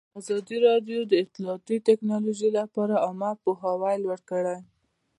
ازادي 0.19 0.57
راډیو 0.67 0.99
د 1.05 1.13
اطلاعاتی 1.23 1.77
تکنالوژي 1.89 2.49
لپاره 2.59 3.01
عامه 3.05 3.31
پوهاوي 3.43 3.95
لوړ 4.03 4.19
کړی. 4.31 4.57